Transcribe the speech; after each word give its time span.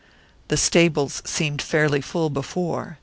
"The 0.47 0.57
stables 0.57 1.21
seemed 1.25 1.59
to 1.59 1.63
me 1.63 1.67
fairly 1.69 2.01
full 2.01 2.31
before. 2.31 2.97